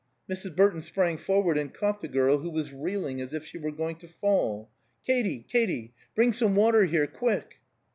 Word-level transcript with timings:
Mrs. 0.27 0.55
Burton 0.55 0.81
sprang 0.81 1.19
forward 1.19 1.59
and 1.59 1.71
caught 1.75 2.01
the 2.01 2.07
girl, 2.07 2.39
who 2.39 2.49
was 2.49 2.73
reeling 2.73 3.21
as 3.21 3.33
if 3.35 3.45
she 3.45 3.59
were 3.59 3.71
going 3.71 3.97
to 3.97 4.07
fall. 4.07 4.71
"Katy! 5.05 5.41
Katy! 5.47 5.93
Bring 6.15 6.33
some 6.33 6.55
water 6.55 6.85
here, 6.85 7.05
quick!" 7.05 7.57